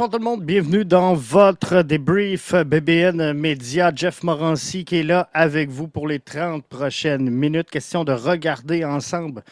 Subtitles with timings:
[0.00, 3.92] Bonsoir tout le monde, bienvenue dans votre débrief BBN Média.
[3.94, 7.68] Jeff Morancy qui est là avec vous pour les 30 prochaines minutes.
[7.68, 9.42] Question de regarder ensemble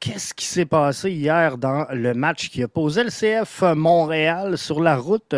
[0.00, 4.96] qu'est-ce qui s'est passé hier dans le match qui posé le CF Montréal sur la
[4.96, 5.36] route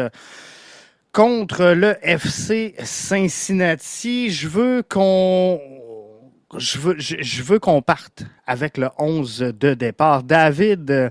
[1.12, 4.30] contre le FC Cincinnati.
[4.30, 5.60] Je veux qu'on
[6.56, 10.22] je veux, je, veux qu'on parte avec le 11 de départ.
[10.22, 11.10] David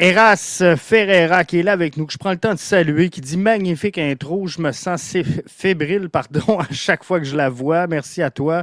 [0.00, 3.20] Eras Ferreira qui est là avec nous, que je prends le temps de saluer, qui
[3.20, 4.46] dit magnifique intro.
[4.46, 5.16] Je me sens
[5.48, 7.88] fébrile, pardon, à chaque fois que je la vois.
[7.88, 8.62] Merci à toi.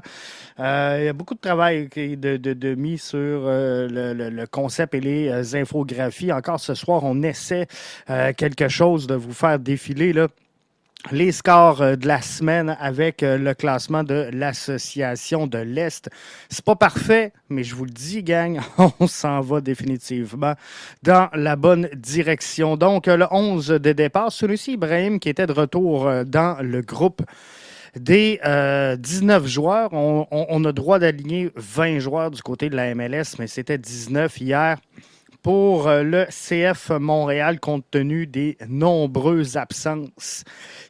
[0.62, 5.02] Euh, il y a beaucoup de travail de, de, mis sur euh, le, concept et
[5.02, 6.32] les euh, infographies.
[6.32, 7.68] Encore ce soir, on essaie
[8.38, 10.30] quelque chose de vous faire défiler là
[11.12, 16.10] les scores euh, de la semaine avec euh, le classement de l'Association de l'Est.
[16.50, 18.60] C'est pas parfait, mais je vous le dis, gang,
[19.00, 20.54] on s'en va définitivement
[21.04, 22.78] dans la bonne direction.
[22.78, 27.22] Donc, le 11 de départ, celui-ci, Ibrahim, qui était de retour euh, dans le groupe
[27.96, 29.94] des 19 joueurs.
[29.94, 34.42] On, on a droit d'aligner 20 joueurs du côté de la MLS, mais c'était 19
[34.42, 34.78] hier
[35.46, 40.44] pour le CF Montréal compte tenu des nombreuses absences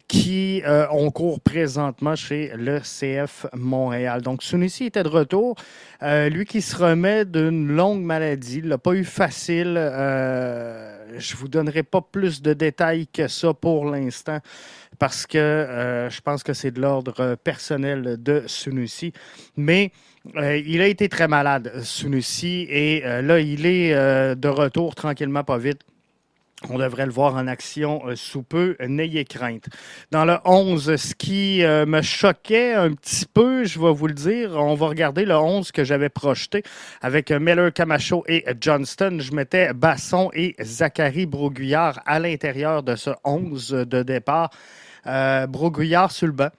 [0.08, 4.22] qui euh, ont cours présentement chez le CF Montréal.
[4.22, 5.56] Donc, Sunusi était de retour.
[6.03, 9.76] Euh, lui qui se remet d'une longue maladie, il l'a pas eu facile.
[9.78, 14.39] Euh, je vous donnerai pas plus de détails que ça pour l'instant
[15.00, 19.11] parce que euh, je pense que c'est de l'ordre personnel de Sunusi.
[19.58, 19.92] Mais
[20.35, 23.93] il a été très malade, Sunusi, et là, il est
[24.35, 25.81] de retour tranquillement, pas vite
[26.69, 28.75] on devrait le voir en action euh, sous peu.
[28.80, 29.65] N'ayez crainte.
[30.11, 34.14] Dans le 11, ce qui euh, me choquait un petit peu, je vais vous le
[34.14, 36.64] dire, on va regarder le 11 que j'avais projeté
[37.02, 39.17] avec euh, Miller Camacho et Johnston.
[39.19, 44.49] Je mettais Basson et Zachary Broguillard à l'intérieur de ce 11 de départ.
[45.47, 46.49] Broguillard sur le banc.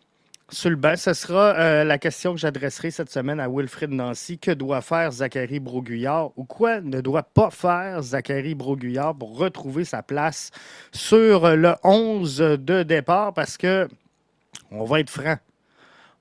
[0.49, 4.39] Sur le banc, ce sera euh, la question que j'adresserai cette semaine à Wilfrid Nancy.
[4.39, 9.85] Que doit faire Zachary Broguillard ou quoi ne doit pas faire Zachary Broguillard pour retrouver
[9.85, 10.53] sa place
[10.93, 13.35] sur le 11 de départ?
[13.35, 13.89] Parce que,
[14.71, 15.37] on va être franc,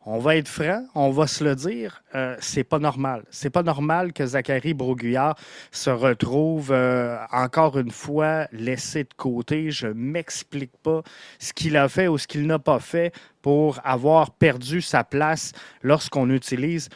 [0.08, 3.24] on va être franc, on va se le dire, euh, c'est pas normal.
[3.32, 5.36] C'est pas normal que Zachary Broguillard
[5.72, 9.72] se retrouve euh, encore une fois laissé de côté.
[9.72, 11.02] Je m'explique pas
[11.40, 15.54] ce qu'il a fait ou ce qu'il n'a pas fait pour avoir perdu sa place
[15.82, 16.90] lorsqu'on utilise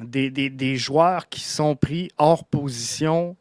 [0.00, 3.36] des, joueurs qui sont pris hors position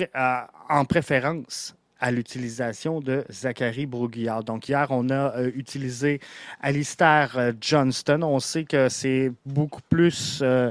[0.00, 4.44] euh, en préférence à l'utilisation de Zachary Broguillard.
[4.44, 6.20] Donc hier, on a euh, utilisé
[6.60, 8.22] Alistair euh, Johnston.
[8.22, 10.70] On sait que c'est beaucoup plus euh,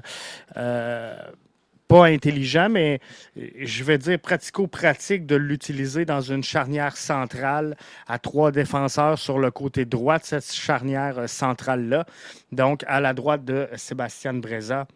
[1.87, 2.99] pas intelligent, mais
[3.35, 7.75] je vais dire pratico-pratique de l'utiliser dans une charnière centrale
[8.07, 12.05] à trois défenseurs sur le côté droit de cette charnière centrale-là.
[12.51, 14.87] Donc à la droite de Sébastien Breza.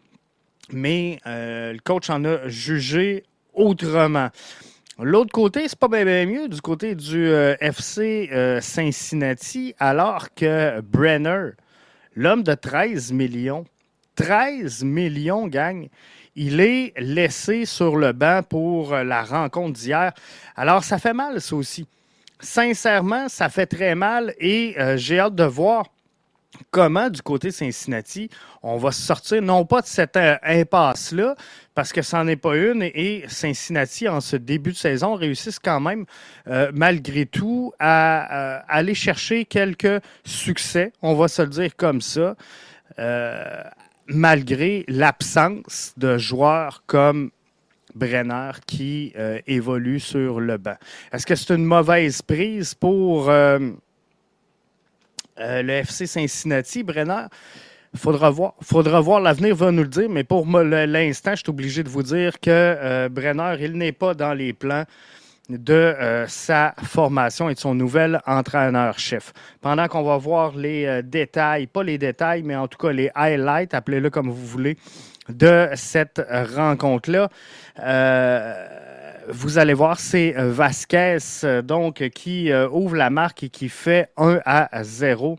[0.72, 3.24] Mais le coach en a jugé
[3.54, 4.30] autrement.
[5.02, 10.82] L'autre côté, c'est pas bien, mieux du côté du euh, FC euh, Cincinnati, alors que
[10.82, 11.52] Brenner,
[12.14, 13.64] l'homme de 13 millions,
[14.16, 15.88] 13 millions gagne,
[16.36, 20.12] il est laissé sur le banc pour euh, la rencontre d'hier.
[20.54, 21.86] Alors, ça fait mal, ça aussi.
[22.38, 25.84] Sincèrement, ça fait très mal et j'ai hâte de voir
[26.70, 28.30] comment, du côté Cincinnati,
[28.62, 31.34] on va sortir non pas de cette impasse-là,
[31.80, 35.58] parce que ça n'en est pas une, et Cincinnati, en ce début de saison, réussissent
[35.58, 36.04] quand même,
[36.46, 42.02] euh, malgré tout, à, euh, aller chercher quelques succès, on va se le dire comme
[42.02, 42.36] ça,
[44.08, 47.30] malgré l'absence de joueurs comme
[47.94, 49.14] Brenner qui
[49.46, 50.76] évolue sur le banc.
[51.14, 53.58] Est-ce que c'est une mauvaise prise pour euh,
[55.38, 57.24] le FC Cincinnati, Brenner?
[57.94, 58.54] Faudra voir.
[58.62, 59.20] Faudra voir.
[59.20, 60.08] L'avenir va nous le dire.
[60.08, 64.14] Mais pour l'instant, je suis obligé de vous dire que euh, Brenner, il n'est pas
[64.14, 64.84] dans les plans
[65.48, 69.32] de euh, sa formation et de son nouvel entraîneur-chef.
[69.60, 73.74] Pendant qu'on va voir les détails, pas les détails, mais en tout cas les highlights,
[73.74, 74.76] appelez-le comme vous voulez,
[75.28, 77.28] de cette rencontre-là
[79.32, 83.68] vous allez voir, c'est euh, Vasquez euh, donc qui euh, ouvre la marque et qui
[83.68, 85.38] fait 1 à 0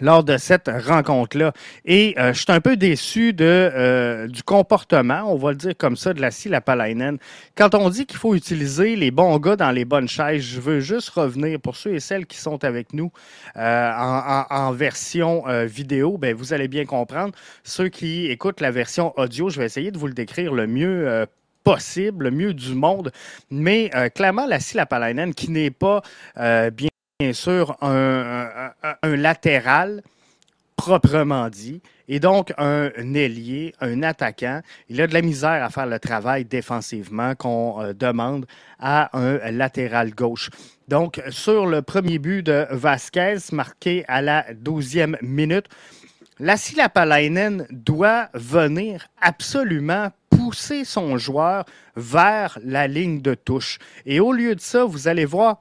[0.00, 1.52] lors de cette rencontre-là.
[1.84, 6.12] Et je suis un peu déçu de, du comportement, on va le dire comme ça,
[6.12, 7.18] de la Lapalainen.
[7.56, 10.80] Quand on dit qu'il faut utiliser les bons gars dans les bonnes chaises, je veux
[10.80, 13.10] juste revenir pour ceux et celles qui sont avec nous
[13.56, 17.34] en, version vidéo, ben, vous allez bien comprendre.
[17.62, 21.26] Ceux qui écoutent la version audio, je vais essayer de vous le décrire le mieux
[21.62, 23.12] possible, le mieux du monde.
[23.50, 26.02] Mais clairement, la Lapalainen, qui n'est pas
[26.36, 26.88] bien,
[27.32, 28.72] sûr un,
[29.04, 30.02] latéral
[30.74, 34.62] proprement dit, et donc un, ailier, un attaquant.
[34.88, 38.46] Il a de la misère à faire le travail défensivement qu'on demande
[38.80, 40.50] à un latéral gauche.
[40.88, 45.66] Donc, sur le premier but de Vasquez, marqué à la 12e minute,
[46.40, 51.64] Lassi Lapalainen doit venir absolument pousser son joueur
[51.94, 53.78] vers la ligne de touche.
[54.04, 55.60] Et au lieu de ça, vous allez voir,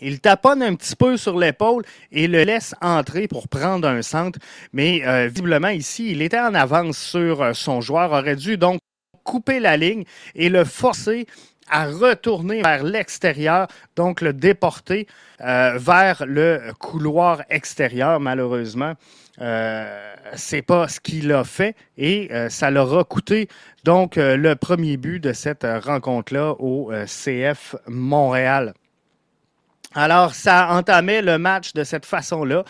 [0.00, 4.38] il taponne un petit peu sur l'épaule et le laisse entrer pour prendre un centre.
[4.72, 8.80] Mais euh, visiblement ici, il était en avance sur euh, son joueur, aurait dû donc
[9.24, 10.04] couper la ligne
[10.34, 11.26] et le forcer
[11.68, 15.06] à retourner vers l'extérieur, donc le déporter
[15.40, 18.94] euh, vers le couloir extérieur, malheureusement.
[19.40, 23.48] Euh, c'est pas ce qu'il a fait et ça leur a coûté
[23.84, 28.72] donc le premier but de cette rencontre-là au CF Montréal.
[29.94, 32.64] Alors, ça entamait le match de cette façon-là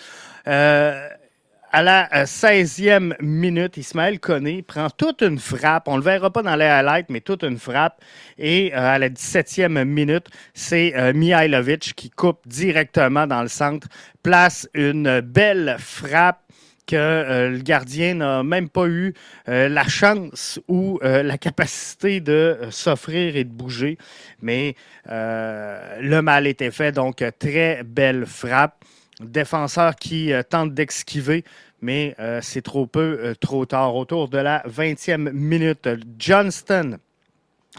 [1.72, 5.88] à la 16e euh, minute, Ismaël Koné prend toute une frappe.
[5.88, 8.02] On ne le verra pas dans les highlights, mais toute une frappe.
[8.38, 13.88] Et euh, à la 17e minute, c'est euh, Mihailovic qui coupe directement dans le centre,
[14.22, 16.40] place une belle frappe
[16.86, 19.14] que le gardien n'a même pas eu
[19.46, 23.98] la chance ou la capacité de s'offrir et de bouger.
[24.40, 24.74] Mais
[25.06, 28.84] le mal était fait, donc très belle frappe
[29.22, 31.44] défenseur qui euh, tente d'esquiver,
[31.80, 33.96] mais euh, c'est trop peu, euh, trop tard.
[33.96, 35.88] Autour de la 20e minute,
[36.18, 36.98] Johnston.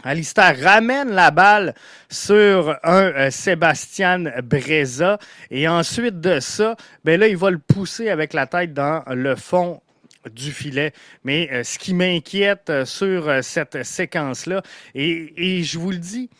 [0.04, 1.74] Alistair ramène la balle
[2.08, 5.18] sur un Sébastien Breza
[5.50, 9.34] et ensuite de ça, ben là, il va le pousser avec la tête dans le
[9.34, 9.80] fond
[10.30, 10.92] du filet.
[11.24, 14.62] Mais ce qui m'inquiète sur cette séquence-là,
[14.94, 16.30] et, et je vous le dis,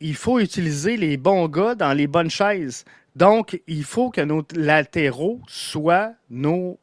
[0.00, 2.84] il faut utiliser les bons gars dans les bonnes chaises.
[3.16, 6.78] Donc, il faut que nos latéraux soient nos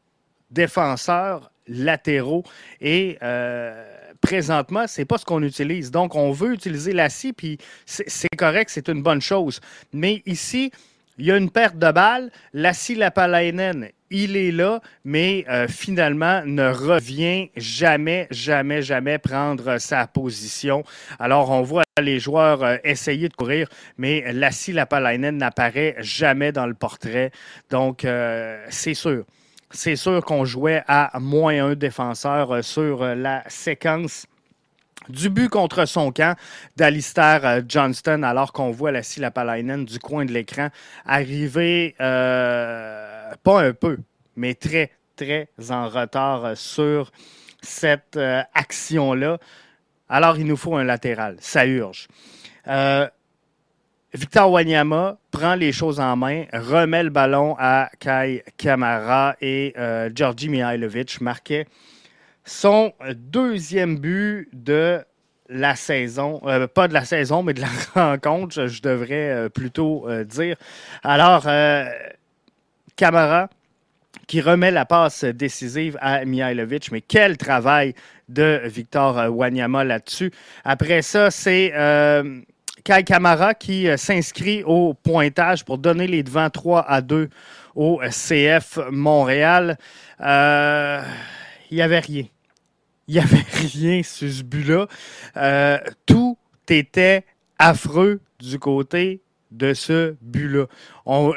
[0.50, 2.44] défenseurs latéraux.
[2.80, 3.86] Et euh,
[4.22, 5.92] présentement, ce n'est pas ce qu'on utilise.
[5.92, 9.60] Donc, on veut utiliser la scie, puis c'est correct, c'est une bonne chose.
[9.92, 10.72] Mais ici,
[11.18, 12.32] il y a une perte de balle.
[12.54, 20.08] Lassie Lapalainen, il est là, mais euh, finalement ne revient jamais, jamais, jamais prendre sa
[20.08, 20.84] position.
[21.20, 23.68] Alors, on voit les joueurs euh, essayer de courir,
[23.98, 27.32] mais Lassie Lapalainen n'apparaît jamais dans le portrait.
[27.70, 29.26] Donc, euh, c'est sûr.
[29.72, 34.26] C'est sûr qu'on jouait à moins un défenseur sur la séquence
[35.10, 36.36] du but contre son camp
[36.76, 40.70] d'Alistair euh, Johnston, alors qu'on voit la Lapalainen du coin de l'écran
[41.06, 43.98] arriver, euh, pas un peu,
[44.36, 47.12] mais très, très en retard sur
[47.62, 49.38] cette euh, action-là.
[50.10, 51.38] Alors, il nous faut un latéral.
[51.40, 52.08] Ça urge.
[54.14, 59.74] Victor Wanyama prend les choses en main, remet le ballon à Kai Kamara et
[60.14, 61.66] Georgi Mihailovic marquait
[62.44, 65.04] son deuxième but de
[65.52, 70.08] la saison, euh, pas de la saison, mais de la rencontre, je, devrais euh, plutôt
[70.08, 70.56] euh, dire.
[71.04, 71.48] Alors,
[72.96, 73.50] Camara
[74.28, 77.94] qui remet la passe décisive à Mihailovic, mais quel travail
[78.30, 80.32] de Victor Wanyama là-dessus.
[80.64, 81.74] Après ça, c'est
[82.84, 87.30] Kai Camara qui s'inscrit au pointage pour donner les devants 3 à 2
[87.76, 89.78] au CF Montréal.
[90.20, 92.26] il n'y avait rien
[93.12, 94.88] il n'y avait rien sur ce but-là.
[95.36, 96.38] Euh, tout
[96.70, 97.26] était
[97.60, 99.22] affreux du côté
[99.52, 100.68] de ce but-là.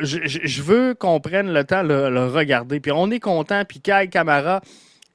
[0.01, 2.79] Je, veux qu'on prenne le temps de le, regarder.
[2.79, 3.65] Puis on est content.
[3.65, 4.61] Puis Kai Camara,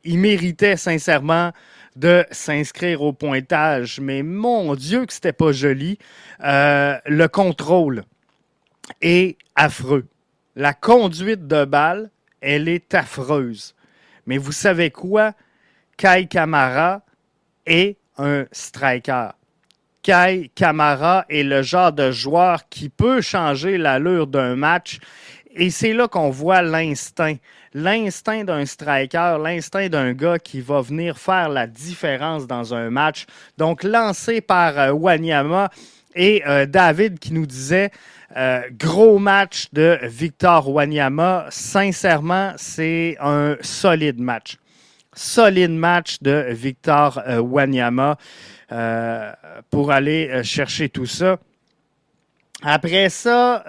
[0.04, 1.54] il méritait sincèrement
[1.96, 4.00] de s'inscrire au pointage.
[4.00, 5.98] Mais mon Dieu que c'était pas joli.
[6.44, 8.04] Euh, le contrôle
[9.02, 10.08] est affreux.
[10.56, 12.10] La conduite de balle,
[12.42, 13.76] elle est affreuse.
[14.26, 15.34] Mais vous savez quoi?
[15.98, 17.02] Kai Kamara
[17.66, 19.30] est un striker.
[20.02, 25.00] Kai Kamara est le genre de joueur qui peut changer l'allure d'un match.
[25.62, 27.36] Et c'est là qu'on voit l'instinct.
[27.74, 33.26] L'instinct d'un striker, l'instinct d'un gars qui va venir faire la différence dans un match.
[33.58, 35.70] Donc, lancé par euh, Wanyama
[36.16, 37.92] et euh, David qui nous disait
[38.38, 41.48] euh, gros match de Victor Wanyama.
[41.50, 44.56] Sincèrement, c'est un solide match
[45.14, 48.16] solide match de Victor Wanyama
[49.70, 51.38] pour aller chercher tout ça.
[52.64, 53.66] Après ça,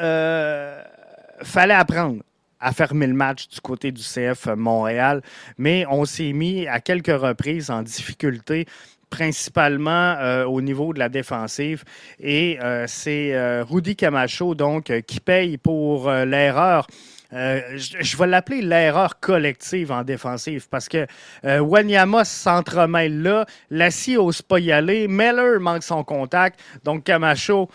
[1.42, 2.22] fallait apprendre
[2.60, 5.22] à fermer le match du côté du CF Montréal,
[5.56, 8.66] mais on s'est mis à quelques reprises en difficulté
[9.08, 11.84] principalement au niveau de la défensive.
[12.20, 16.86] Et c'est Rudy Camacho, donc, qui paye pour l'erreur.
[17.32, 21.06] Je, vais l'appeler l'erreur collective en défensive parce que
[21.44, 27.68] Wanyama s'entremêle là, Lassie n'ose pas y aller, Meller manque son contact, donc Camacho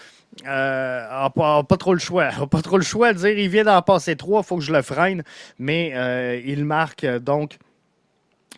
[0.46, 2.30] euh, pas, trop le choix.
[2.52, 4.74] pas trop le choix de dire il vient d'en passer trois, il faut que je
[4.74, 5.24] le freine.
[5.60, 7.58] Mais euh, il marque donc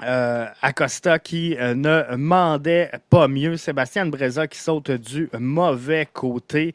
[0.04, 3.58] euh, Acosta qui ne mandait pas mieux.
[3.58, 6.74] Sébastien Breza qui saute du mauvais côté.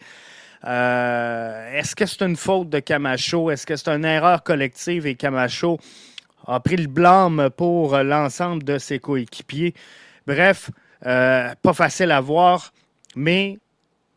[0.65, 3.51] Est-ce que c'est une faute de Camacho?
[3.51, 5.79] Est-ce que c'est une erreur collective et Camacho
[6.47, 9.75] a pris le blâme pour l'ensemble de ses coéquipiers?
[10.27, 10.71] Bref,
[11.03, 12.73] pas facile à voir,
[13.17, 13.59] mais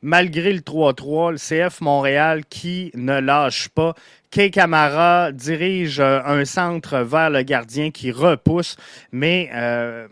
[0.06, 3.96] malgré le 3-3, le CF Montréal qui ne lâche pas.
[4.30, 8.78] Kay Camara dirige euh, un centre vers le gardien qui repousse,
[9.12, 10.08] mais euh,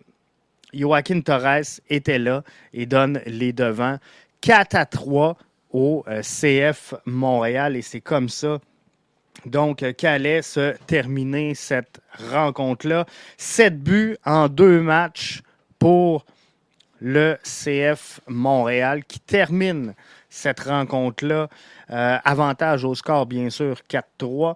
[0.74, 4.00] Joaquin Torres était là et donne les devants.
[4.42, 5.38] 4 à 3
[5.74, 8.60] au euh, CF Montréal et c'est comme ça
[9.46, 12.00] donc, qu'allait se terminer cette
[12.32, 13.06] rencontre-là.
[13.38, 15.42] Sept buts en deux matchs
[15.80, 16.26] pour
[17.02, 19.94] le CF Montréal qui termine
[20.30, 21.50] cette rencontre-là.
[21.90, 24.56] Euh, avantage au score, bien sûr, 4-3.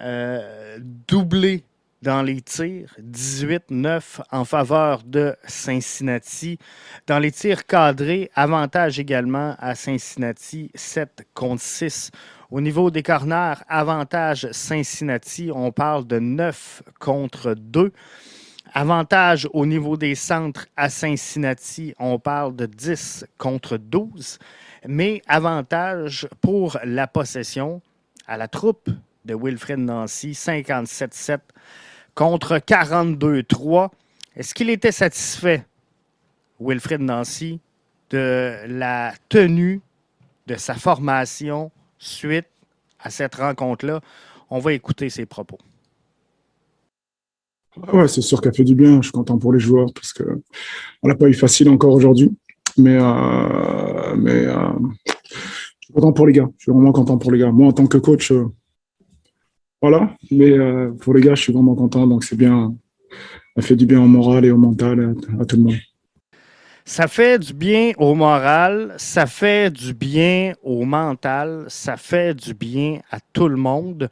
[0.00, 0.78] Euh,
[1.08, 1.64] doublé
[2.02, 6.58] dans les tirs, 18-9 en faveur de Cincinnati.
[7.06, 12.10] Dans les tirs cadrés, avantage également à Cincinnati, 7 contre 6.
[12.50, 17.92] Au niveau des corners, avantage Cincinnati, on parle de 9 contre 2.
[18.74, 24.38] Avantage au niveau des centres à Cincinnati, on parle de 10 contre 12,
[24.88, 27.80] mais avantage pour la possession
[28.26, 28.88] à la troupe
[29.24, 31.38] de Wilfred Nancy, 57-7
[32.14, 33.90] contre 42-3.
[34.36, 35.64] Est-ce qu'il était satisfait,
[36.60, 37.60] Wilfred Nancy,
[38.10, 39.80] de la tenue
[40.46, 42.46] de sa formation suite
[42.98, 44.00] à cette rencontre-là?
[44.50, 45.58] On va écouter ses propos.
[47.92, 48.96] Ouais, c'est sûr qu'elle fait du bien.
[48.96, 50.24] Je suis content pour les joueurs parce que
[51.02, 52.30] on l'a pas eu facile encore aujourd'hui.
[52.78, 54.68] Mais, euh, mais euh,
[55.06, 56.48] je suis content pour les gars.
[56.58, 57.50] Je suis vraiment content pour les gars.
[57.50, 58.46] Moi, en tant que coach, euh,
[59.82, 60.16] voilà.
[60.30, 60.56] Mais
[61.00, 62.06] pour les gars, je suis vraiment content.
[62.06, 62.74] Donc, c'est bien.
[63.56, 65.74] Ça fait du bien au moral et au mental à, tout le monde.
[66.84, 72.54] Ça fait du bien au moral, ça fait du bien au mental, ça fait du
[72.54, 74.08] bien à tout le monde.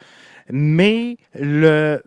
[0.51, 2.03] Mais le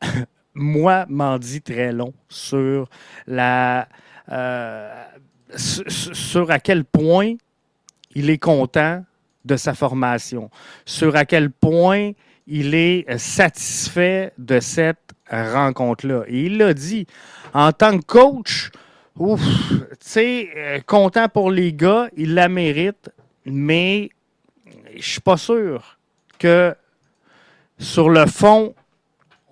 [0.54, 2.88] moi, m'en dit très long sur
[3.26, 3.88] la
[4.30, 5.04] euh,
[5.56, 7.34] sur à quel point
[8.14, 9.04] il est content
[9.48, 10.50] de sa formation,
[10.84, 12.12] sur à quel point
[12.46, 16.22] il est satisfait de cette rencontre-là.
[16.28, 17.06] Et il l'a dit,
[17.52, 18.70] en tant que coach,
[19.18, 19.26] tu
[20.00, 23.10] sais, euh, content pour les gars, il la mérite,
[23.44, 24.10] mais
[24.96, 25.98] je suis pas sûr
[26.38, 26.74] que
[27.78, 28.74] sur le fond,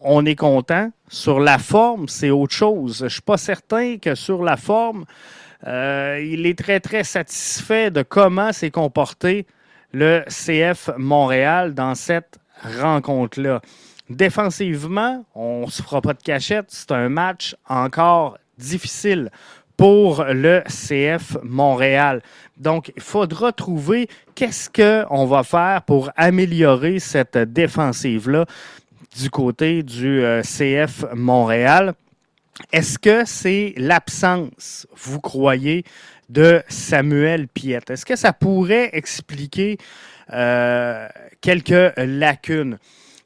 [0.00, 0.90] on est content.
[1.08, 3.00] Sur la forme, c'est autre chose.
[3.04, 5.04] Je suis pas certain que sur la forme,
[5.66, 9.46] euh, il est très, très satisfait de comment s'est comporté
[9.96, 13.62] le CF Montréal dans cette rencontre-là.
[14.10, 16.66] Défensivement, on ne se fera pas de cachette.
[16.68, 19.30] C'est un match encore difficile
[19.78, 22.20] pour le CF Montréal.
[22.58, 28.44] Donc, il faudra trouver qu'est-ce qu'on va faire pour améliorer cette défensive-là
[29.18, 31.94] du côté du euh, CF Montréal.
[32.70, 35.84] Est-ce que c'est l'absence, vous croyez,
[36.28, 37.90] de Samuel Piette?
[37.90, 39.78] Est-ce que ça pourrait expliquer
[40.33, 41.09] euh,
[41.40, 42.78] quelques lacunes?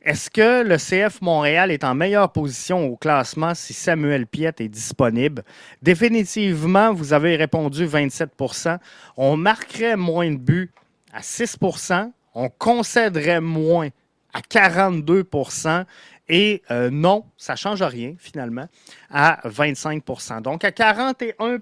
[0.02, 4.68] Est-ce que le CF Montréal est en meilleure position au classement si Samuel Piette est
[4.68, 5.44] disponible?
[5.82, 8.78] Définitivement, vous avez répondu 27%
[9.18, 10.72] On marquerait moins de buts
[11.12, 13.90] à 6% On concéderait moins
[14.32, 15.84] à 42%
[16.30, 18.66] et euh, non, ça ne change rien finalement,
[19.10, 21.58] à 25% Donc à 41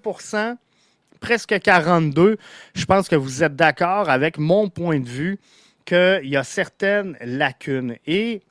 [1.19, 2.39] presque 42
[2.75, 5.39] je pense que vous êtes d'accord avec mon point de vue
[5.85, 7.97] qu'il y a certaines lacunes.
[8.07, 8.43] Et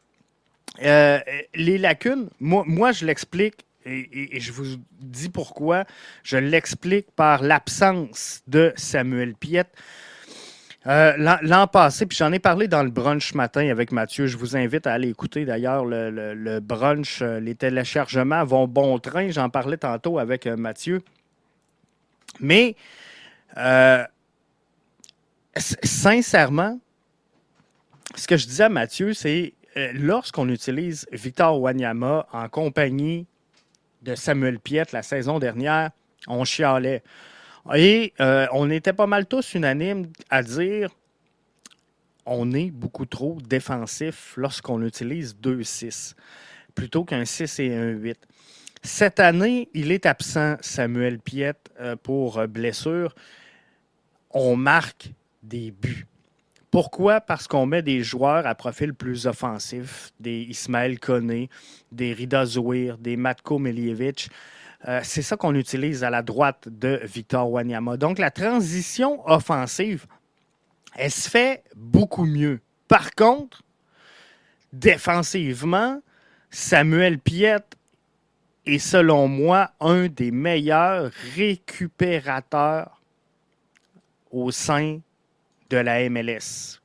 [0.83, 1.19] euh,
[1.55, 4.65] les lacunes, moi, je l'explique et, je vous
[4.99, 5.85] dis pourquoi.
[6.23, 9.73] Je l'explique par l'absence de Samuel Piette.
[10.87, 14.27] Euh, l'an passé, puis j'en ai parlé dans le brunch matin avec Mathieu.
[14.27, 17.21] Je vous invite à aller écouter d'ailleurs le, brunch.
[17.21, 19.29] Euh, les téléchargements vont bon train.
[19.29, 21.01] J'en parlais tantôt avec Mathieu.
[22.39, 22.75] Mais
[25.55, 26.79] sincèrement,
[28.15, 29.53] ce que je disais à Mathieu, c'est
[29.93, 33.27] lorsqu'on utilise Victor Wanyama en compagnie
[34.01, 35.91] de Samuel Piette la saison dernière,
[36.27, 37.03] on chialait.
[37.75, 40.89] Et euh, on était pas mal tous unanimes à dire
[42.25, 46.13] on est beaucoup trop défensif lorsqu'on utilise 2-6
[46.75, 48.17] plutôt qu'un 6 et un 8.
[48.87, 53.13] Cette année, il est absent, Samuel Piette, euh, pour euh, blessure.
[54.31, 55.11] On marque
[55.43, 56.07] des buts.
[56.71, 57.19] Pourquoi?
[57.19, 61.49] Parce qu'on met des joueurs à profil plus offensif, des Ismaël Koné,
[61.91, 64.29] des Rida Zouir, des Matko Miljevic.
[64.87, 67.97] Euh, c'est ça qu'on utilise à la droite de Victor Wanyama.
[67.97, 70.05] Donc, la transition offensive,
[70.95, 72.61] elle se fait beaucoup mieux.
[72.87, 73.63] Par contre,
[74.71, 76.01] défensivement,
[76.49, 77.76] Samuel Piette
[78.67, 83.01] est, selon moi, un des meilleurs récupérateurs
[84.31, 84.99] au sein
[85.69, 86.79] de la MLS.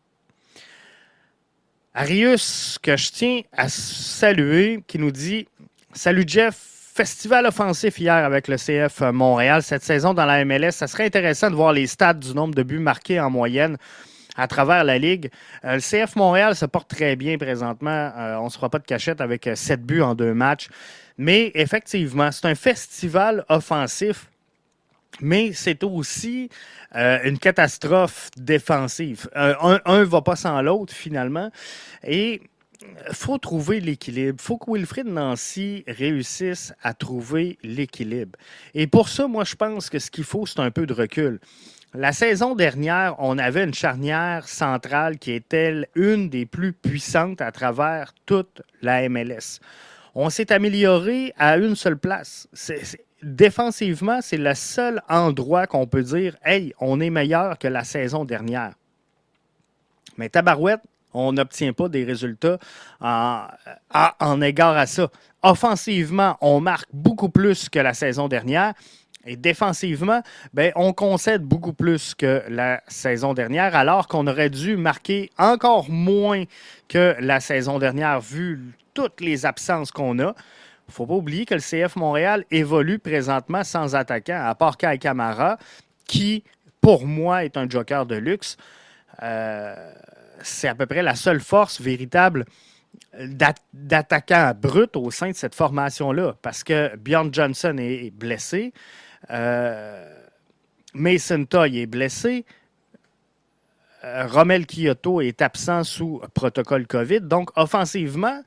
[1.95, 5.47] Arius, que je tiens à saluer, qui nous dit
[5.93, 6.57] Salut Jeff,
[6.95, 10.73] festival offensif hier avec le CF Montréal cette saison dans la MLS.
[10.73, 13.77] Ça serait intéressant de voir les stats du nombre de buts marqués en moyenne
[14.37, 15.31] à travers la Ligue.
[15.65, 18.13] Euh, le CF Montréal se porte très bien présentement.
[18.17, 20.69] Euh, on ne se fera pas de cachette avec euh, sept buts en deux matchs.
[21.19, 24.31] Mais effectivement, c'est un festival offensif,
[25.21, 26.49] mais c'est aussi
[26.95, 29.29] une catastrophe défensive.
[29.35, 31.51] un ne va pas sans l'autre, finalement.
[32.03, 32.41] Et
[33.13, 34.39] faut trouver l'équilibre.
[34.41, 38.39] Il faut que Wilfrid Nancy réussisse à trouver l'équilibre.
[38.75, 41.41] Et pour ça, moi, je pense que ce qu'il faut, c'est un peu de recul.
[41.95, 47.53] La saison dernière, on avait une charnière centrale qui était une des plus puissantes à
[47.53, 49.61] travers toute la MLS.
[50.15, 52.49] On s'est amélioré à une seule place.
[53.23, 58.25] défensivement, c'est le seul endroit qu'on peut dire Hey, on est meilleur que la saison
[58.25, 58.73] dernière.
[60.17, 60.81] Mais Tabarouette,
[61.13, 62.59] on n'obtient pas des résultats
[63.03, 63.49] en,
[64.19, 65.11] en, égard à ça.
[65.43, 68.73] Offensivement, on marque beaucoup plus que la saison dernière.
[69.25, 74.77] Et défensivement, ben, on concède beaucoup plus que la saison dernière, alors qu'on aurait dû
[74.77, 76.45] marquer encore moins
[76.89, 78.61] que la saison dernière, vu
[78.95, 80.35] toutes les absences qu'on a.
[80.89, 84.77] Il ne faut pas oublier que le CF Montréal évolue présentement sans attaquant, à part
[84.77, 85.57] Kai Kamara,
[86.07, 86.43] qui,
[86.81, 88.57] pour moi, est un joker de luxe.
[89.23, 89.93] Euh,
[90.43, 92.45] c'est à peu près la seule force véritable
[93.73, 98.73] d'attaquant brut au sein de cette formation-là, parce que Bjorn Johnson est blessé.
[99.31, 100.09] Euh,
[100.95, 102.45] Mason Toy est blessé.
[104.05, 107.21] Euh, Romel Kyoto est absent sous protocole COVID.
[107.21, 108.43] Donc, offensivement,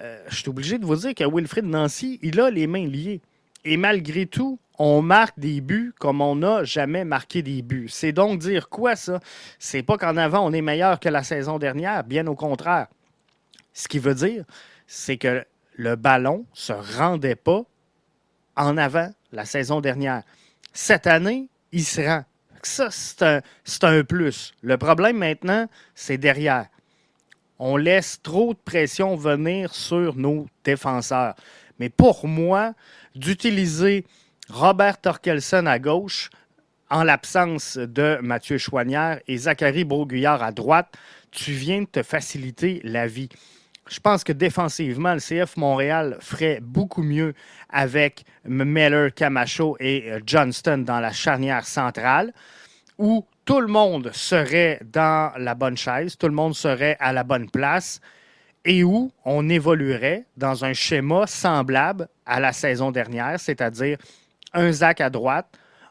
[0.00, 3.20] euh, je suis obligé de vous dire que Wilfrid Nancy, il a les mains liées.
[3.64, 7.88] Et malgré tout, on marque des buts comme on n'a jamais marqué des buts.
[7.88, 9.20] C'est donc dire quoi, ça?
[9.58, 12.88] C'est pas qu'en avant, on est meilleur que la saison dernière, bien au contraire.
[13.72, 14.44] Ce qui veut dire,
[14.86, 15.44] c'est que
[15.76, 17.64] le ballon se rendait pas
[18.56, 20.22] en avant la saison dernière.
[20.72, 22.24] Cette année, il se rend.
[22.62, 24.52] Ça, c'est un, plus.
[24.60, 26.66] Le problème maintenant, c'est derrière.
[27.58, 31.34] On laisse trop de pression venir sur nos défenseurs.
[31.78, 32.74] Mais pour moi,
[33.14, 34.04] d'utiliser
[34.48, 36.30] Robert Torkelson à gauche,
[36.90, 40.92] en l'absence de Mathieu Chouanière et Zachary Broguillard à droite,
[41.30, 43.28] tu viens de te faciliter la vie.
[43.88, 47.34] Je pense que défensivement, le CF Montréal ferait beaucoup mieux
[47.70, 52.32] avec Miller, Camacho et euh, Johnston dans la charnière centrale,
[52.98, 57.22] où tout le monde serait dans la bonne chaise, tout le monde serait à la
[57.22, 58.00] bonne place,
[58.64, 63.98] et où on évoluerait dans un schéma semblable à la saison dernière, c'est-à-dire
[64.52, 65.46] un Zach à droite,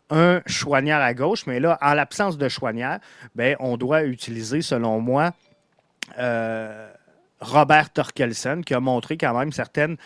[0.09, 2.99] un Chouanière à gauche, mais là, en l'absence de Chouanière,
[3.33, 5.31] ben, on doit utiliser, selon moi,
[6.19, 6.91] euh,
[7.39, 9.97] Robert Torkelson, qui a montré quand même certaines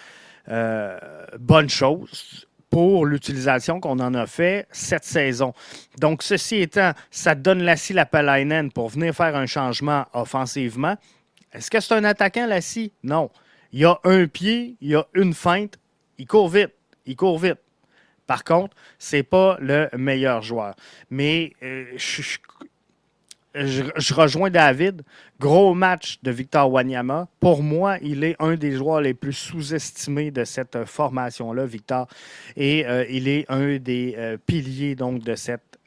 [0.49, 0.97] euh,
[1.39, 5.53] bonnes choses pour l'utilisation qu'on en a fait cette saison.
[5.99, 10.95] Donc, ceci étant, ça donne Lassie Lapalainen pour venir faire un changement offensivement.
[11.51, 12.91] Est-ce que c'est un attaquant, Lassie?
[13.03, 13.31] Non.
[13.71, 15.79] Il a un pied, il a une feinte,
[16.17, 16.73] il court vite,
[17.05, 17.59] il court vite.
[18.27, 20.75] Par contre, ce n'est pas le meilleur joueur.
[21.09, 22.37] Mais euh, je, je,
[24.13, 25.03] rejoins David.
[25.39, 27.27] Gros match de Victor Wanyama.
[27.39, 32.07] Pour moi, il est un des joueurs les plus sous-estimés de cette formation-là, Victor.
[32.55, 35.79] Et euh, il est un des euh, piliers donc, de cette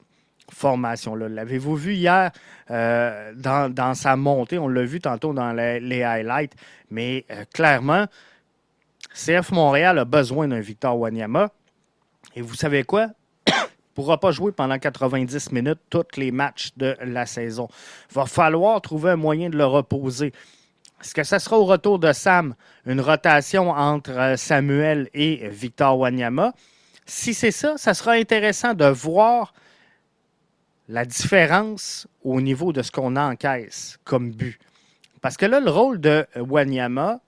[0.51, 1.29] formation-là.
[1.29, 2.31] L'avez-vous vu hier
[2.71, 4.59] euh, dans, sa montée?
[4.59, 6.55] On l'a vu tantôt dans les, highlights.
[6.91, 8.07] Mais clairement,
[9.15, 11.51] CF Montréal a besoin d'un Victor Wanyama.
[12.35, 13.09] Et vous savez quoi?
[13.95, 17.69] Pourra pas jouer pendant 90 minutes tous les matchs de la saison.
[18.11, 20.33] Il va falloir trouver un moyen de le reposer.
[21.03, 22.55] Est-ce que ça sera au retour de Sam?
[22.87, 26.53] Une rotation entre euh, Samuel et Victor Wanyama?
[27.07, 29.53] Si c'est ça, ça sera intéressant de voir
[30.89, 34.61] la différence au niveau de ce qu'on encaisse comme but.
[35.21, 37.21] Parce que là, le rôle de Wanyama,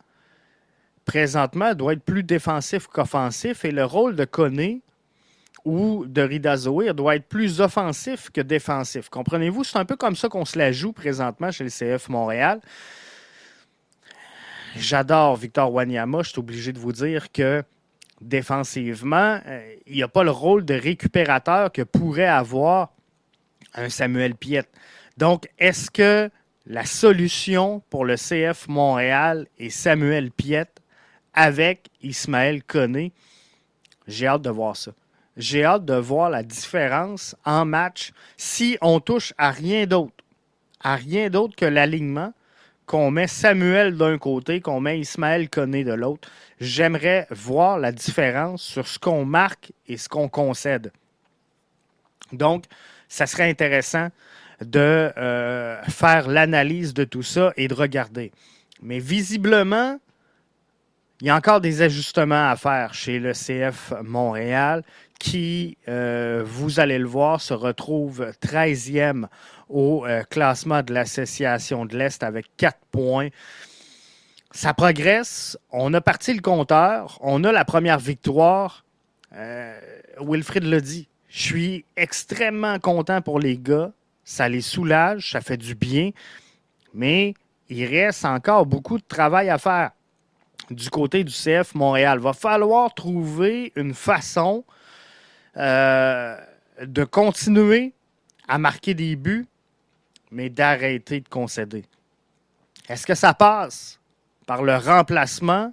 [1.04, 4.82] présentement, doit être plus défensif qu'offensif et le rôle de Koné
[5.64, 9.08] ou de Ridazoir doit être plus offensif que défensif.
[9.08, 9.64] Comprenez-vous?
[9.64, 12.60] C'est un peu comme ça qu'on se la joue présentement chez le CF Montréal.
[14.76, 16.22] J'adore Victor Wanyama.
[16.22, 17.62] Je suis obligé de vous dire que
[18.20, 22.92] défensivement, euh, il n'y a pas le rôle de récupérateur que pourrait avoir
[23.74, 24.68] un Samuel Piette.
[25.16, 26.30] Donc, est-ce que
[26.66, 30.80] la solution pour le CF Montréal est Samuel Piette
[31.34, 33.12] avec Ismaël Koné?
[34.06, 34.92] J'ai hâte de voir ça.
[35.36, 40.14] J'ai hâte de voir la différence en match si on touche à rien d'autre,
[40.80, 42.32] à rien d'autre que l'alignement,
[42.86, 46.28] qu'on met Samuel d'un côté, qu'on met Ismaël Koné de l'autre.
[46.60, 50.92] J'aimerais voir la différence sur ce qu'on marque et ce qu'on concède.
[52.32, 52.64] Donc,
[53.08, 54.08] ça serait intéressant
[54.60, 58.32] de euh, faire l'analyse de tout ça et de regarder.
[58.82, 59.98] Mais visiblement,
[61.20, 64.82] il y a encore des ajustements à faire chez le CF Montréal
[65.18, 69.26] qui, euh, vous allez le voir, se retrouve 13e
[69.68, 73.28] au euh, classement de l'Association de l'Est avec 4 points.
[74.50, 75.58] Ça progresse.
[75.70, 77.18] On a parti le compteur.
[77.22, 78.84] On a la première victoire.
[79.34, 79.78] Euh,
[80.20, 81.08] Wilfrid l'a dit.
[81.28, 83.90] Je suis extrêmement content pour les gars.
[84.22, 86.10] Ça les soulage, ça fait du bien.
[86.94, 87.34] Mais
[87.68, 89.90] il reste encore beaucoup de travail à faire
[90.70, 92.18] du côté du CF Montréal.
[92.20, 94.64] Il va falloir trouver une façon
[95.56, 96.36] euh,
[96.82, 97.92] de continuer
[98.48, 99.46] à marquer des buts,
[100.30, 101.84] mais d'arrêter de concéder.
[102.88, 104.00] Est-ce que ça passe
[104.46, 105.72] par le remplacement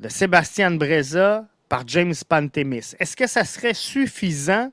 [0.00, 2.94] de Sébastien Breza par James Pantemis?
[2.98, 4.72] Est-ce que ça serait suffisant?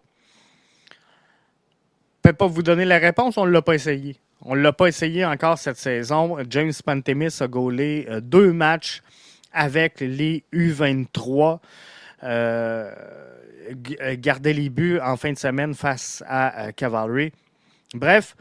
[0.89, 4.17] Je ne peux pas vous donner la réponse, on ne l'a pas essayé.
[4.41, 6.37] On ne l'a pas essayé encore cette saison.
[6.49, 9.01] James Pantemis a gaulé euh, deux matchs
[9.51, 11.59] avec les U23.
[12.23, 12.91] Euh,
[14.01, 17.33] euh, garder les buts en fin de semaine face à Cavalry.
[17.93, 18.35] Bref,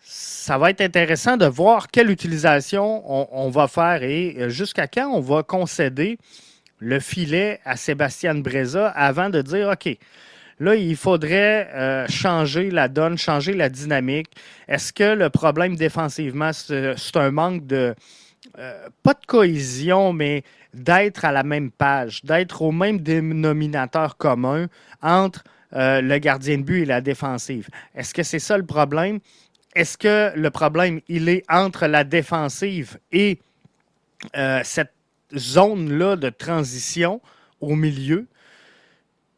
[0.00, 5.20] ça va être intéressant de voir quelle utilisation on, va faire et jusqu'à quand on
[5.20, 6.18] va concéder
[6.78, 9.96] le filet à Sébastien Breza avant de dire OK,
[10.60, 14.28] Là, il faudrait changer la donne, changer la dynamique.
[14.68, 17.94] Est-ce que le problème défensivement, c'est un manque de,
[18.58, 20.44] euh, pas de cohésion, mais
[20.74, 24.66] d'être à la même page, d'être au même dénominateur commun
[25.02, 27.68] entre euh, le gardien de but et la défensive.
[27.94, 29.20] Est-ce que c'est ça le problème?
[29.74, 33.40] Est-ce que le problème, il est entre la défensive et
[34.36, 34.92] euh, cette
[35.36, 37.20] zone-là de transition
[37.60, 38.26] au milieu?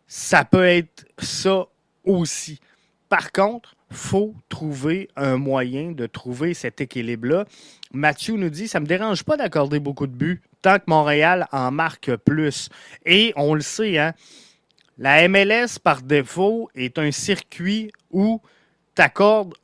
[0.06, 1.66] Ça peut être ça
[2.04, 2.60] aussi.
[3.08, 7.46] Par contre, faut trouver un moyen de trouver cet équilibre-là.
[7.92, 10.42] Mathieu nous dit Ça ne me dérange pas d'accorder beaucoup de buts
[10.74, 12.68] que Montréal en marque plus.
[13.04, 14.12] Et on le sait, hein,
[14.98, 18.40] la MLS, par défaut, est un circuit où
[18.98, 19.54] accordes,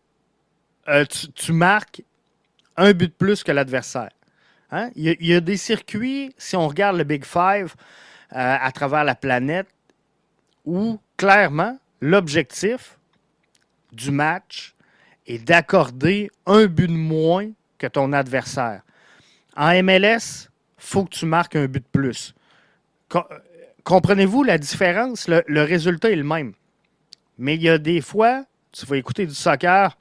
[0.88, 2.02] euh, tu, marques
[2.76, 4.10] un but de plus que l'adversaire.
[4.70, 4.90] Hein?
[4.94, 7.74] Il, y a, des circuits, si on regarde le Big Five
[8.32, 9.68] euh, à travers la planète,
[10.64, 12.98] où clairement l'objectif,
[13.92, 14.74] du match
[15.26, 18.82] et d'accorder un but de moins que ton adversaire.
[19.56, 20.48] En MLS,
[20.82, 22.34] faut que tu marques un but de plus.
[23.84, 25.28] Comprenez-vous la différence?
[25.28, 26.52] Le, résultat est le même.
[27.38, 29.96] Mais il y a des fois, tu vas écouter du soccer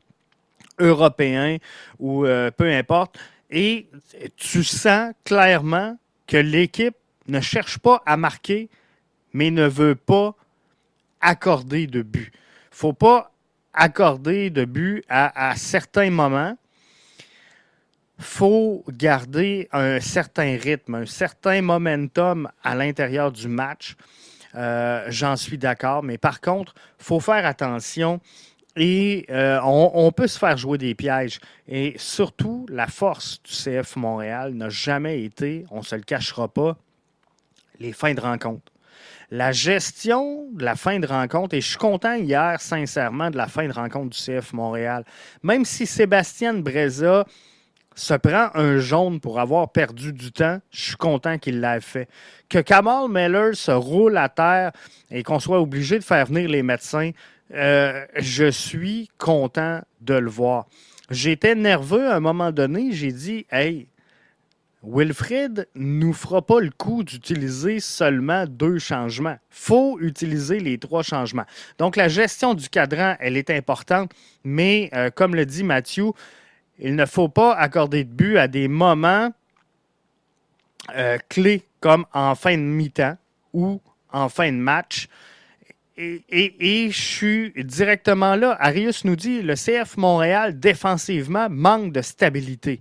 [0.79, 1.57] européen
[1.99, 3.17] ou euh, peu importe,
[3.49, 3.87] et
[4.35, 6.95] tu sens clairement que l'équipe
[7.27, 8.69] ne cherche pas à marquer,
[9.33, 10.35] mais ne veut pas
[11.19, 12.31] accorder de but.
[12.33, 13.31] Il ne faut pas
[13.73, 16.57] accorder de but à, certains moments,
[18.21, 23.95] faut garder un certain rythme, un certain momentum à l'intérieur du match.
[24.55, 28.19] Euh, j'en suis d'accord, mais par contre, faut faire attention
[28.75, 31.39] et euh, on, peut se faire jouer des pièges.
[31.67, 36.47] Et surtout, la force du CF Montréal n'a jamais été, on ne se le cachera
[36.47, 36.77] pas,
[37.79, 38.71] les fins de rencontre
[39.31, 43.47] la gestion de la fin de rencontre, et je suis content hier, sincèrement, de la
[43.47, 45.05] fin de rencontre du CF Montréal.
[45.41, 47.25] Même si Sébastien Breza
[47.95, 52.07] se prend un jaune pour avoir perdu du temps, je suis content qu'il l'ait fait.
[52.49, 54.71] Que Kamal Miller se roule à terre
[55.09, 57.11] et qu'on soit obligé de faire venir les médecins,
[57.53, 60.67] euh, je suis content de le voir.
[61.09, 63.87] J'étais nerveux à un moment donné, j'ai dit Hey,
[64.83, 69.37] Wilfrid nous fera pas le coup d'utiliser seulement deux changements.
[69.49, 71.45] faut utiliser les trois changements.
[71.77, 74.11] Donc, la gestion du cadran, elle est importante,
[74.43, 76.11] mais euh, comme le dit Mathieu,
[76.81, 79.31] il ne faut pas accorder de but à des moments
[80.95, 83.17] euh, clés comme en fin de mi-temps
[83.53, 83.79] ou
[84.11, 85.07] en fin de match.
[85.97, 88.57] Et, je suis directement là.
[88.59, 92.79] Arius nous dit le CF Montréal, défensivement, manque de stabilité.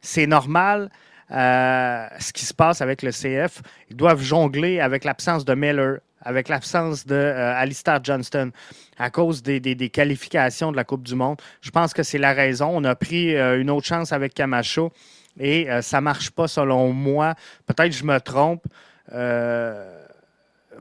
[0.00, 0.90] C'est normal.
[1.30, 3.62] Euh, ce qui se passe avec le CF.
[3.88, 8.50] Ils doivent jongler avec l'absence de Miller, avec l'absence de euh, Alistair Johnston
[8.98, 11.40] à cause des, qualifications de la Coupe du Monde.
[11.60, 12.70] Je pense que c'est la raison.
[12.72, 14.92] On a pris euh, une autre chance avec Camacho
[15.40, 17.34] et ça ne marche pas selon moi.
[17.64, 18.64] Peut-être que je me trompe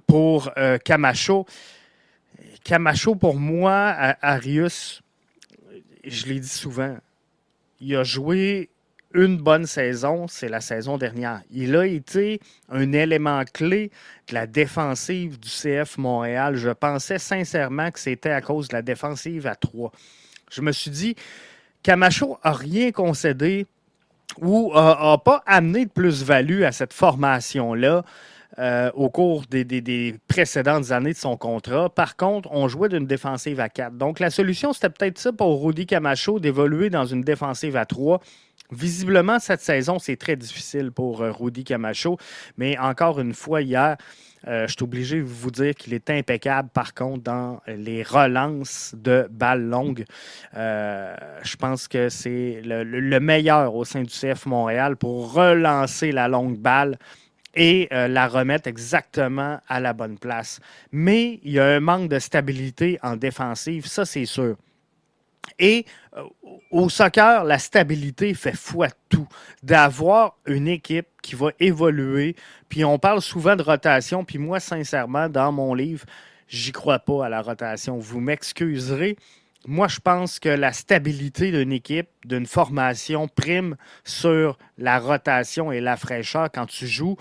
[0.08, 0.51] pour
[0.84, 1.45] Camacho.
[2.65, 5.01] Camacho, pour moi, Arius,
[6.04, 6.97] je l'ai dit souvent,
[7.80, 8.70] il a joué
[9.13, 11.41] une bonne saison, c'est la saison dernière.
[11.52, 13.91] Il a été un élément clé
[14.30, 16.56] de la défensive du CF Montréal.
[16.56, 19.91] Je pensais sincèrement que c'était à cause de la défensive à 3.
[20.50, 21.15] Je me suis dit,
[21.84, 23.65] Camacho n'a rien concédé
[24.39, 28.04] ou n'a pas amené de plus-value à cette formation-là.
[28.60, 31.89] Euh, au cours des, des, précédentes années de son contrat.
[31.89, 33.93] Par contre, on jouait d'une défensive à 4.
[33.93, 38.19] Donc, la solution, c'était peut-être ça pour Rudy Camacho d'évoluer dans une défensive à 3
[38.71, 42.17] Visiblement, cette saison, c'est très difficile pour euh, Rudy Camacho.
[42.57, 43.97] Mais encore une fois, hier,
[44.47, 48.95] euh, je suis obligé de vous dire qu'il est impeccable, par contre, dans les relances
[48.97, 50.05] de balles longues.
[50.55, 56.29] Euh, je pense que c'est le, meilleur au sein du CF Montréal pour relancer la
[56.29, 56.97] longue balle
[57.53, 60.62] et la remettre exactement à la bonne place.
[60.93, 64.55] Mais il y a un manque de stabilité en défensive, ça c'est sûr.
[65.60, 65.86] Et
[66.17, 66.23] euh,
[66.71, 69.27] au soccer, la stabilité fait foi tout.
[69.63, 72.36] D'avoir une équipe qui va évoluer,
[72.69, 76.06] puis on parle souvent de rotation, puis moi, sincèrement, dans mon livre,
[76.47, 77.97] j'y crois pas à la rotation.
[77.97, 79.17] Vous m'excuserez.
[79.67, 85.80] Moi, je pense que la stabilité d'une équipe, d'une formation, prime sur la rotation et
[85.80, 87.17] la fraîcheur quand tu joues.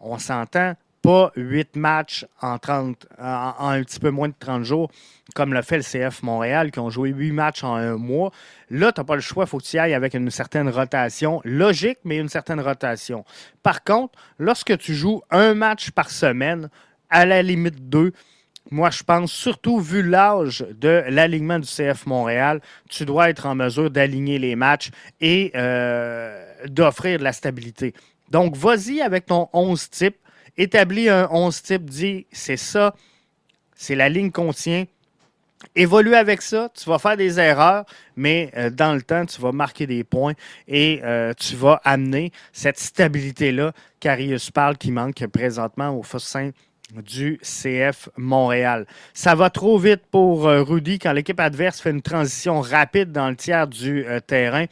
[0.00, 0.74] On s'entend,
[1.06, 4.90] pas huit matchs en, 30, en, un petit peu moins de 30 jours,
[5.36, 8.32] comme l'a fait le CF Montréal, qui ont joué huit matchs en un mois.
[8.70, 10.68] Là, tu n'as pas le choix, il faut que tu y ailles avec une certaine
[10.68, 11.40] rotation.
[11.44, 13.24] Logique, mais une certaine rotation.
[13.62, 16.70] Par contre, lorsque tu joues un match par semaine,
[17.08, 18.12] à la limite deux,
[18.72, 23.54] moi, je pense, surtout vu l'âge de l'alignement du CF Montréal, tu dois être en
[23.54, 24.90] mesure d'aligner les matchs
[25.20, 27.94] et euh, d'offrir de la stabilité.
[28.28, 30.16] Donc, vas-y avec ton 11 type
[30.58, 32.94] établis un 11 type, dit c'est ça,
[33.74, 34.84] c'est la ligne qu'on tient.
[35.74, 39.52] Évolue avec ça, tu vas faire des erreurs, mais euh, dans le temps, tu vas
[39.52, 40.34] marquer des points
[40.68, 46.50] et euh, tu vas amener cette stabilité-là qu'Arius parle qui manque présentement au sein
[46.94, 48.86] du CF Montréal.
[49.12, 53.28] Ça va trop vite pour euh, Rudy quand l'équipe adverse fait une transition rapide dans
[53.28, 54.66] le tiers du terrain.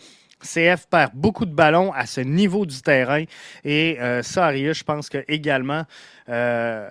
[0.45, 3.25] CF perd beaucoup de ballons à ce niveau du terrain.
[3.65, 5.85] Et euh, ça, Arius, je pense que également,
[6.29, 6.89] euh,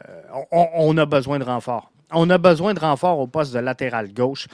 [0.51, 1.91] on, a besoin de renfort.
[2.11, 4.47] On a besoin de renfort au poste de latéral gauche.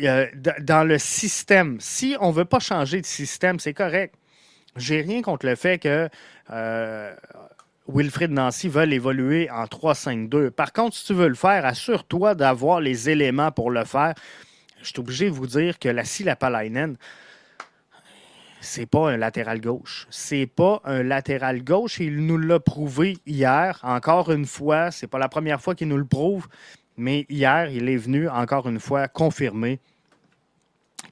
[0.00, 0.26] Euh,
[0.60, 4.14] dans le système, si on ne veut pas changer de système, c'est correct.
[4.76, 6.08] J'ai rien contre le fait que
[7.86, 10.50] Wilfrid Nancy veulent évoluer en 3-5-2.
[10.50, 14.14] Par contre, si tu veux le faire, assure-toi d'avoir les éléments pour le faire.
[14.80, 16.96] Je suis obligé de vous dire que la Lapalainen,
[18.64, 20.06] c'est pas un latéral gauche.
[20.10, 22.00] C'est pas un latéral gauche.
[22.00, 23.78] Il nous l'a prouvé hier.
[23.82, 26.48] Encore une fois, c'est pas la première fois qu'il nous le prouve,
[26.96, 29.78] mais hier, il est venu encore une fois confirmer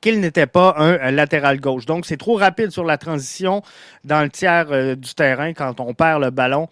[0.00, 1.86] qu'il n'était pas un latéral gauche.
[1.86, 3.62] Donc, c'est trop rapide sur la transition
[4.04, 6.68] dans le tiers euh, du terrain quand on perd le ballon.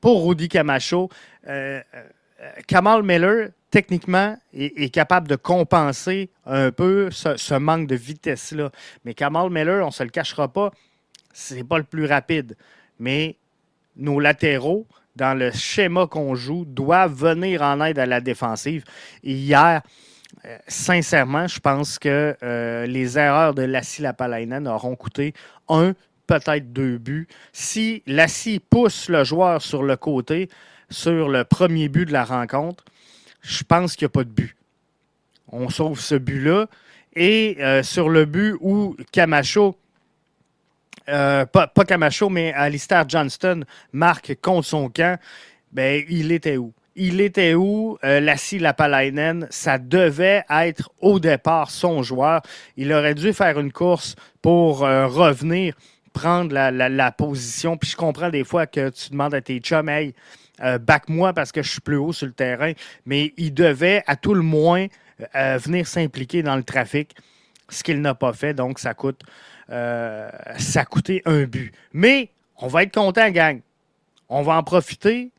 [0.00, 1.08] Pour Rudy Camacho,
[1.48, 8.70] euh, euh, Kamal Miller, techniquement, est, capable de compenser un peu ce, manque de vitesse-là.
[9.04, 10.70] Mais Kamal Miller, on ne se le cachera pas,
[11.34, 12.56] c'est pas le plus rapide.
[12.98, 13.36] Mais
[13.94, 18.82] nos latéraux, dans le schéma qu'on joue, doivent venir en aide à la défensive.
[19.22, 19.82] hier,
[20.46, 25.34] euh, sincèrement, je pense que euh, les erreurs de Lassie Lapalainen auront coûté
[25.68, 25.92] un,
[26.26, 27.28] peut-être deux buts.
[27.52, 30.48] Si Lassie pousse le joueur sur le côté,
[30.88, 32.82] sur le premier but de la rencontre,
[33.46, 34.56] je pense qu'il n'y a pas de but.
[35.48, 36.66] On sauve ce but-là.
[37.14, 39.76] Et euh, sur le but où Camacho,
[41.08, 45.18] euh, pas, Camacho, mais Alistair Johnston marque contre son camp,
[45.72, 46.72] ben, il était où?
[46.96, 47.98] Il était où?
[48.04, 52.42] Euh, Lassie Lapalainen, ça devait être au départ son joueur.
[52.76, 55.74] Il aurait dû faire une course pour revenir
[56.12, 57.76] prendre la, position.
[57.76, 59.90] Puis je comprends des fois que tu demandes à tes chums,
[60.62, 62.72] euh, back-moi parce que je suis plus haut sur le terrain.
[63.04, 64.86] Mais il devait, à tout le moins,
[65.34, 67.14] euh, venir s'impliquer dans le trafic,
[67.68, 68.54] ce qu'il n'a pas fait.
[68.54, 69.22] Donc, ça coûte,
[69.68, 70.30] ça
[70.80, 70.84] a
[71.26, 71.72] un but.
[71.92, 73.60] Mais on va être content, gang.
[74.28, 75.30] On va en profiter.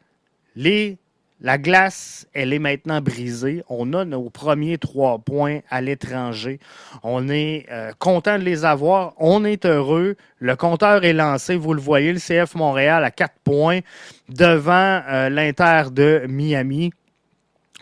[0.56, 0.98] Les
[1.40, 3.64] la glace, elle est maintenant brisée.
[3.70, 6.60] On a nos premiers trois points à l'étranger.
[7.04, 9.14] On est euh, content de les avoir.
[9.18, 10.16] On est heureux.
[10.40, 11.56] Le compteur est lancé.
[11.56, 13.82] Vous le voyez, le CF Montréal à quatre points
[14.30, 16.92] devant euh, l'Inter de Miami.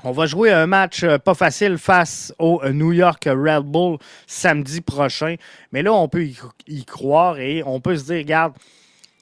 [0.03, 4.81] On va jouer un match euh, pas facile face au New York Red Bull samedi
[4.81, 5.35] prochain.
[5.71, 6.27] Mais là, on peut
[6.67, 8.53] y croire et on peut se dire, regarde,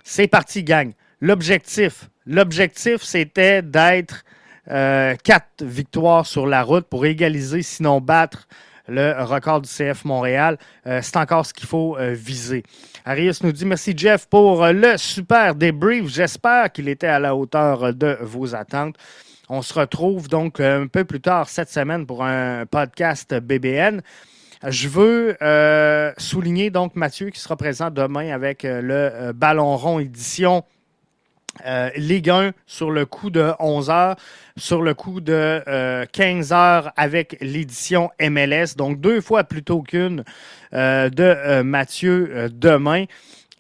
[0.04, 0.92] c'est parti, gang.
[1.24, 4.26] L'objectif, L'objectif, c'était d'être
[4.70, 8.46] euh, quatre victoires sur la route pour égaliser, sinon battre
[8.90, 10.58] le record du CF Montréal.
[10.86, 12.64] Euh, c'est encore ce qu'il faut euh, viser.
[13.06, 16.08] Arius nous dit merci Jeff pour le super débrief.
[16.08, 18.98] J'espère qu'il était à la hauteur de vos attentes.
[19.48, 24.02] On se retrouve donc un peu plus tard cette semaine pour un podcast BBN.
[24.68, 25.38] Je veux
[26.18, 30.66] souligner donc Mathieu qui sera présent demain avec le Ballon rond édition
[31.66, 34.16] euh, Ligue 1 sur le coup de 11 heures,
[34.58, 35.62] sur le coup de
[36.12, 40.24] 15 euh, heures avec l'édition MLS, donc deux fois plus tôt qu'une
[40.74, 43.06] euh, de Mathieu demain.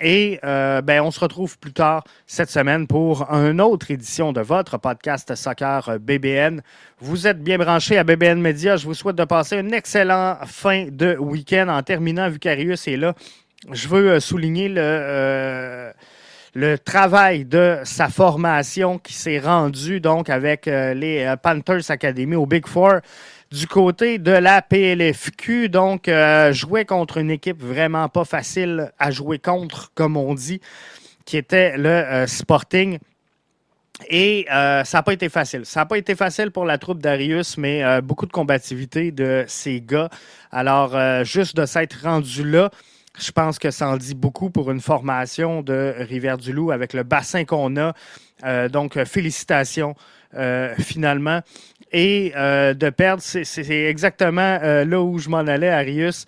[0.02, 4.78] Et ben, on se retrouve plus tard cette semaine pour une autre édition de votre
[4.78, 6.62] podcast Soccer BBN.
[7.00, 8.76] Vous êtes bien branchés à BBN Media.
[8.76, 11.70] Je vous souhaite de passer une excellente fin de week-end.
[11.70, 13.14] En terminant, Vicarius est là.
[13.72, 15.94] Je veux souligner le
[16.54, 22.36] le travail de sa formation qui s'est rendu donc avec euh, les euh, Panthers Academy
[22.36, 23.00] au Big Four
[23.52, 25.70] du côté de la PLFQ.
[25.70, 30.62] Donc, euh, jouait contre une équipe vraiment pas facile à jouer contre, comme on dit,
[31.26, 33.00] qui était le Sporting.
[34.10, 35.66] Et ça n'a pas été facile.
[35.66, 39.82] Ça n'a pas été facile pour la troupe d'Arius, mais beaucoup de combativité de ces
[39.82, 40.10] gars.
[40.52, 42.72] Alors, juste de s'être rendu là,
[43.20, 47.46] je pense que ça en dit beaucoup pour une formation de Rivière-du-Loup avec le bassin
[47.46, 47.94] qu'on a.
[48.44, 49.96] Euh, donc, félicitations
[50.36, 51.42] euh, finalement.
[51.92, 56.26] Et euh, de perdre, c'est exactement là où je m'en allais, Arius.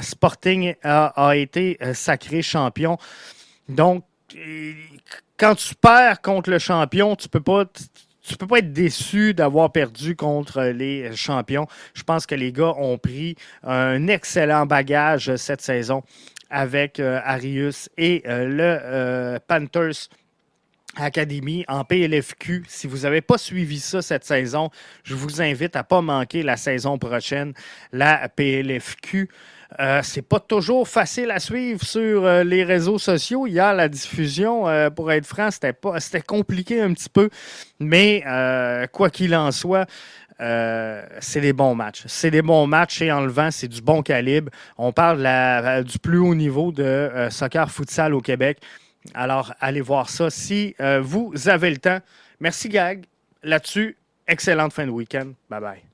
[0.00, 2.98] Sporting a, été sacré champion.
[3.68, 4.04] Donc,
[5.36, 7.64] quand tu perds contre le champion, tu peux pas
[8.22, 11.66] tu peux pas être déçu d'avoir perdu contre les champions.
[11.94, 16.02] Je pense que les gars ont pris un excellent bagage cette saison
[16.52, 20.08] avec euh, Arius et euh, le euh, Panthers
[20.96, 22.64] Academy en PLFQ.
[22.68, 24.68] Si vous n'avez pas suivi ça cette saison,
[25.02, 27.54] je vous invite à ne pas manquer la saison prochaine,
[27.92, 29.30] la PLFQ.
[29.80, 33.46] Euh, c'est pas toujours facile à suivre sur euh, les réseaux sociaux.
[33.46, 37.30] Hier, la diffusion, euh, pour être franc, c'était pas, c'était compliqué un petit peu.
[37.80, 38.22] Mais
[38.92, 39.86] quoi qu'il en soit,
[40.38, 42.04] c'est des bons matchs.
[42.06, 44.50] C'est des bons matchs et en levant, c'est du bon calibre.
[44.78, 48.58] On parle du plus haut niveau de soccer futsal au Québec.
[49.14, 51.98] Alors, allez voir ça si vous avez le temps.
[52.40, 53.04] Merci, Gag.
[53.42, 53.96] Là-dessus,
[54.28, 55.32] excellente fin de week-end.
[55.50, 55.91] Bye bye.